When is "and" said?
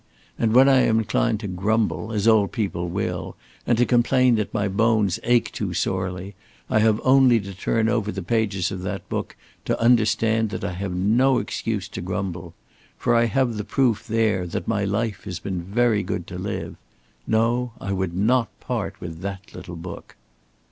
0.39-0.53, 3.67-3.77